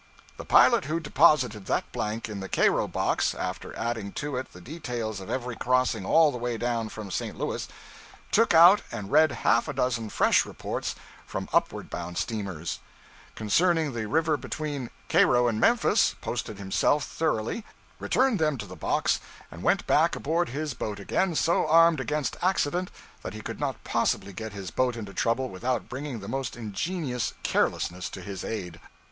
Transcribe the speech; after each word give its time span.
The 0.37 0.45
pilot 0.45 0.85
who 0.85 0.99
deposited 0.99 1.67
that 1.67 1.91
blank 1.91 2.27
in 2.27 2.39
the 2.39 2.49
Cairo 2.49 2.87
box 2.87 3.35
(after 3.35 3.71
adding 3.77 4.11
to 4.13 4.35
it 4.35 4.51
the 4.51 4.59
details 4.59 5.19
of 5.19 5.29
every 5.29 5.55
crossing 5.55 6.07
all 6.07 6.31
the 6.31 6.39
way 6.39 6.57
down 6.57 6.89
from 6.89 7.11
St. 7.11 7.37
Louis) 7.37 7.67
took 8.31 8.51
out 8.51 8.81
and 8.91 9.11
read 9.11 9.31
half 9.31 9.67
a 9.67 9.73
dozen 9.73 10.09
fresh 10.09 10.43
reports 10.43 10.95
(from 11.27 11.47
upward 11.53 11.91
bound 11.91 12.17
steamers) 12.17 12.79
concerning 13.35 13.93
the 13.93 14.07
river 14.07 14.37
between 14.37 14.89
Cairo 15.07 15.47
and 15.47 15.59
Memphis, 15.59 16.15
posted 16.19 16.57
himself 16.57 17.03
thoroughly, 17.03 17.63
returned 17.99 18.39
them 18.39 18.57
to 18.57 18.65
the 18.65 18.75
box, 18.75 19.19
and 19.51 19.61
went 19.61 19.85
back 19.85 20.15
aboard 20.15 20.49
his 20.49 20.73
boat 20.73 20.99
again 20.99 21.35
so 21.35 21.67
armed 21.67 21.99
against 21.99 22.37
accident 22.41 22.89
that 23.21 23.35
he 23.35 23.41
could 23.41 23.59
not 23.59 23.83
possibly 23.83 24.33
get 24.33 24.51
his 24.51 24.71
boat 24.71 24.95
into 24.95 25.13
trouble 25.13 25.47
without 25.47 25.87
bringing 25.87 26.21
the 26.21 26.27
most 26.27 26.57
ingenious 26.57 27.35
carelessness 27.43 28.09
to 28.09 28.23
his 28.23 28.43
aid. 28.43 28.79